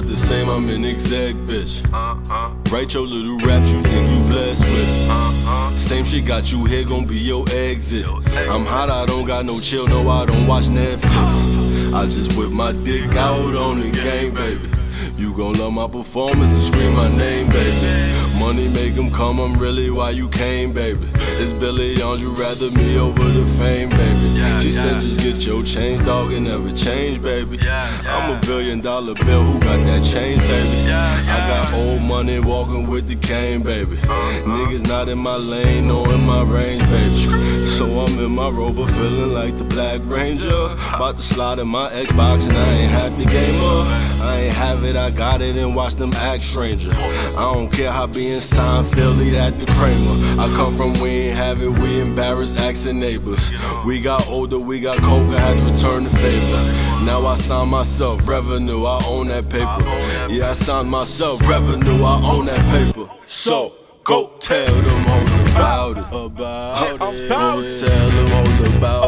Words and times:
not 0.00 0.08
the 0.08 0.16
same, 0.16 0.48
I'm 0.48 0.68
an 0.68 0.84
exec, 0.84 1.34
bitch. 1.34 1.84
Uh-huh. 1.92 2.54
Write 2.70 2.94
your 2.94 3.04
little 3.04 3.36
raps 3.38 3.68
you 3.72 3.82
think 3.82 4.08
you 4.08 4.20
blessed 4.28 4.64
with. 4.64 5.10
Uh-huh. 5.10 5.76
Same 5.76 6.04
shit 6.04 6.24
got 6.24 6.52
you 6.52 6.64
here, 6.66 6.84
gon' 6.84 7.04
be 7.04 7.16
your 7.16 7.44
exit. 7.50 8.06
I'm 8.06 8.64
hot, 8.64 8.90
I 8.90 9.06
don't 9.06 9.26
got 9.26 9.44
no 9.44 9.58
chill, 9.58 9.88
no, 9.88 10.08
I 10.08 10.24
don't 10.24 10.46
watch 10.46 10.66
Netflix. 10.66 11.92
I 11.92 12.06
just 12.06 12.36
whip 12.36 12.50
my 12.50 12.70
dick 12.70 13.16
out 13.16 13.56
on 13.56 13.80
the 13.80 13.90
game, 13.90 14.34
baby. 14.34 14.70
You 15.18 15.32
gon' 15.32 15.54
love 15.54 15.72
my 15.72 15.88
performance 15.88 16.52
and 16.52 16.62
scream 16.62 16.94
my 16.94 17.08
name, 17.08 17.48
baby. 17.48 18.38
Money 18.38 18.68
make 18.68 18.94
them 18.94 19.10
come, 19.10 19.40
I'm 19.40 19.58
really 19.58 19.90
why 19.90 20.10
you 20.10 20.28
came, 20.28 20.72
baby. 20.72 21.08
It's 21.42 21.52
Billy 21.52 22.00
on 22.00 22.20
you 22.20 22.30
rather 22.30 22.70
me 22.70 22.96
over 22.96 23.24
the 23.24 23.44
fame, 23.58 23.88
baby. 23.90 24.62
She 24.62 24.70
said 24.70 25.02
just 25.02 25.18
get 25.18 25.44
your 25.44 25.64
change, 25.64 26.04
dog, 26.04 26.32
and 26.32 26.44
never 26.44 26.70
change, 26.70 27.20
baby. 27.20 27.58
I'm 27.68 28.36
a 28.36 28.40
billion 28.46 28.80
dollar 28.80 29.14
bill, 29.14 29.42
who 29.42 29.58
got 29.58 29.84
that 29.86 30.04
change, 30.04 30.40
baby? 30.40 30.92
I 30.92 31.48
got 31.48 31.74
old 31.74 32.00
money 32.00 32.38
walking 32.38 32.88
with 32.88 33.08
the 33.08 33.16
cane, 33.16 33.64
baby. 33.64 33.98
Uh-huh. 33.98 34.42
Niggas 34.44 34.86
not 34.86 35.08
in 35.08 35.18
my 35.18 35.36
lane, 35.36 35.88
no 35.88 36.08
in 36.12 36.20
my 36.24 36.44
range, 36.44 36.84
baby. 36.84 37.66
So 37.66 37.86
I'm 38.00 38.18
in 38.20 38.30
my 38.30 38.50
rover 38.50 38.86
feeling 38.86 39.32
like 39.34 39.58
the 39.58 39.64
Black 39.64 40.00
Ranger. 40.04 40.76
About 40.94 41.16
to 41.16 41.22
slide 41.24 41.58
in 41.58 41.66
my 41.66 41.90
Xbox 41.90 42.48
and 42.48 42.56
I 42.56 42.72
ain't 42.72 42.90
half 42.90 43.16
the 43.16 43.24
gamer. 43.24 44.07
I 44.20 44.40
ain't 44.40 44.54
have 44.54 44.84
it, 44.84 44.96
I 44.96 45.10
got 45.10 45.40
it 45.40 45.56
and 45.56 45.74
watch 45.74 45.94
them 45.94 46.12
act 46.14 46.42
stranger. 46.42 46.90
I 46.92 47.52
don't 47.52 47.70
care 47.70 47.92
how 47.92 48.06
being 48.06 48.40
Seinfeld, 48.40 49.18
lead 49.18 49.34
at 49.34 49.58
the 49.58 49.66
Kramer. 49.66 50.40
I 50.40 50.46
come 50.56 50.76
from 50.76 50.92
we 51.00 51.10
ain't 51.10 51.36
have 51.36 51.62
it, 51.62 51.68
we 51.68 52.00
embarrassed 52.00 52.56
accent 52.58 52.98
neighbors. 52.98 53.50
We 53.84 54.00
got 54.00 54.26
older, 54.28 54.58
we 54.58 54.80
got 54.80 54.98
coke, 54.98 55.28
I 55.34 55.38
had 55.38 55.56
to 55.56 55.62
return 55.70 56.04
the 56.04 56.10
favor. 56.10 57.04
Now 57.04 57.24
I 57.26 57.36
sign 57.36 57.68
myself, 57.68 58.26
revenue, 58.26 58.84
I 58.84 59.02
own 59.06 59.28
that 59.28 59.48
paper. 59.48 59.84
Yeah, 60.32 60.50
I 60.50 60.52
signed 60.52 60.90
myself, 60.90 61.40
revenue, 61.48 62.02
I 62.02 62.20
own 62.22 62.46
that 62.46 62.60
paper. 62.72 63.08
So, 63.26 63.72
go 64.04 64.32
tell 64.40 64.66
them 64.66 65.04
hoes 65.04 65.50
about 65.50 65.98
it. 65.98 66.04
About 66.12 67.14
it. 67.14 67.28
Go 67.28 67.70
tell 67.70 68.08
them 68.08 68.26
hoes 68.26 68.76
about 68.76 69.07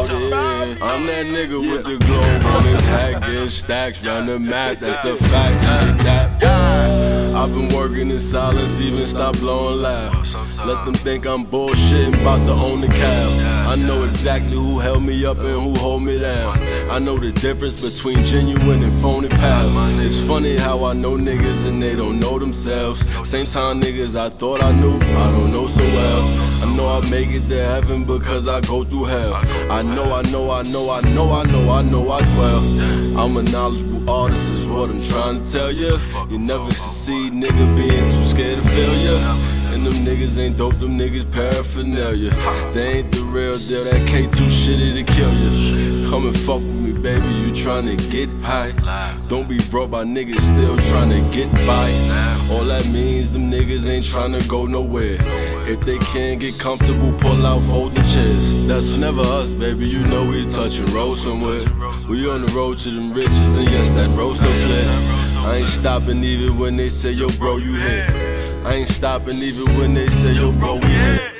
I'm 1.01 1.07
that 1.07 1.25
nigga 1.25 1.59
with 1.59 1.83
the 1.83 1.97
globe 2.05 2.43
on 2.45 2.63
his 2.63 2.85
hat, 2.85 3.21
getting 3.21 3.49
stacks 3.49 4.03
round 4.03 4.29
the 4.29 4.37
mat. 4.37 4.79
That's 4.79 5.03
a 5.03 5.15
fact, 5.15 5.55
like 5.95 6.03
that. 6.03 6.43
I've 7.33 7.51
been 7.51 7.75
working 7.75 8.11
in 8.11 8.19
silence, 8.19 8.79
even 8.79 9.07
stop 9.07 9.35
blowing 9.39 9.81
loud. 9.81 10.27
Let 10.63 10.85
them 10.85 10.93
think 10.93 11.25
I'm 11.25 11.43
bullshitting 11.43 12.21
about 12.21 12.45
to 12.45 12.53
own 12.53 12.81
the 12.81 12.87
cow. 12.87 13.71
I 13.71 13.77
know 13.77 14.03
exactly 14.03 14.51
who 14.51 14.77
held 14.77 15.01
me 15.01 15.25
up 15.25 15.39
and 15.39 15.59
who 15.59 15.73
hold 15.79 16.03
me 16.03 16.19
down. 16.19 16.59
I 16.91 16.99
know 16.99 17.17
the 17.17 17.31
difference 17.31 17.81
between 17.81 18.23
genuine 18.23 18.83
and 18.83 19.01
phony 19.01 19.29
pals. 19.29 19.73
It's 20.05 20.19
funny 20.19 20.55
how 20.55 20.83
I 20.83 20.93
know 20.93 21.17
niggas 21.17 21.65
and 21.65 21.81
they 21.81 21.95
don't 21.95 22.19
know 22.19 22.37
themselves. 22.37 23.03
Same 23.27 23.47
time 23.47 23.81
niggas 23.81 24.15
I 24.15 24.29
thought 24.29 24.61
I 24.61 24.71
knew, 24.71 24.97
I 24.97 25.31
don't 25.31 25.51
know 25.51 25.65
so 25.65 25.81
well. 25.81 26.50
I 26.61 26.75
know 26.75 26.87
I 26.87 27.09
make 27.09 27.29
it 27.29 27.47
to 27.49 27.65
heaven 27.65 28.05
because 28.05 28.47
I 28.47 28.61
go 28.61 28.83
through 28.83 29.05
hell. 29.05 29.33
I 29.33 29.81
know, 29.81 30.13
I 30.13 30.21
know, 30.29 30.51
I 30.51 30.61
know, 30.63 30.91
I 30.91 31.01
know, 31.01 31.33
I 31.33 31.43
know, 31.43 31.71
I 31.71 31.81
know 31.81 32.11
I 32.11 32.21
dwell. 32.35 32.59
I'm 33.19 33.35
a 33.37 33.41
knowledgeable 33.41 34.07
artist, 34.09 34.49
is 34.51 34.67
what 34.67 34.91
I'm 34.91 35.01
trying 35.01 35.43
to 35.43 35.51
tell 35.51 35.71
you. 35.71 35.97
You 36.29 36.37
never 36.37 36.71
succeed, 36.71 37.33
nigga, 37.33 37.75
being 37.75 38.11
too 38.11 38.23
scared 38.23 38.61
to 38.61 38.67
failure. 38.69 39.19
And 39.73 39.85
them 39.85 40.05
niggas 40.05 40.37
ain't 40.37 40.57
dope, 40.57 40.77
them 40.79 40.99
niggas 40.99 41.31
paraphernalia. 41.31 42.31
They 42.73 42.99
ain't 42.99 43.11
the 43.11 43.21
real 43.23 43.57
deal, 43.57 43.83
that 43.85 44.07
K2 44.07 44.49
shit, 44.49 44.79
it'll 44.79 45.15
kill 45.15 45.33
you. 45.33 46.09
Come 46.09 46.27
and 46.27 46.37
fuck 46.37 46.57
with 46.57 46.65
me, 46.65 46.91
baby, 46.91 47.25
you 47.25 47.51
tryna 47.51 47.97
get 48.11 48.29
high. 48.41 48.73
Don't 49.27 49.47
be 49.49 49.59
broke 49.69 49.91
by 49.91 50.03
niggas 50.03 50.41
still 50.41 50.77
tryna 50.77 51.31
get 51.31 51.51
by. 51.65 51.89
All 52.51 52.65
that 52.65 52.85
means 52.87 53.29
them 53.29 53.49
niggas 53.49 53.87
ain't 53.87 54.03
tryna 54.03 54.45
go 54.47 54.65
nowhere. 54.65 55.17
If 55.67 55.79
they 55.81 55.97
can't 55.99 56.39
get 56.39 56.59
comfortable, 56.59 57.13
pull 57.13 57.45
out 57.45 57.61
folding 57.63 58.03
chairs. 58.03 58.67
That's 58.67 58.95
never 58.95 59.21
us, 59.21 59.53
baby, 59.53 59.87
you 59.87 60.03
know 60.05 60.27
we 60.27 60.45
touching 60.49 60.85
road 60.87 61.15
somewhere. 61.15 61.63
We 62.09 62.29
on 62.29 62.45
the 62.45 62.51
road 62.53 62.77
to 62.79 62.91
them 62.91 63.13
riches, 63.13 63.55
and 63.55 63.69
yes, 63.69 63.89
that 63.91 64.09
road 64.17 64.35
so 64.37 64.47
clear. 64.47 65.21
I 65.47 65.57
ain't 65.59 65.69
stopping 65.69 66.23
even 66.23 66.57
when 66.59 66.75
they 66.75 66.89
say, 66.89 67.11
yo, 67.11 67.29
bro, 67.29 67.57
you 67.57 67.75
here. 67.75 68.61
I 68.65 68.75
ain't 68.75 68.89
stopping 68.89 69.37
even 69.37 69.77
when 69.77 69.93
they 69.93 70.09
say, 70.09 70.33
yo, 70.33 70.51
bro, 70.51 70.75
we 70.75 70.87
here. 70.87 71.30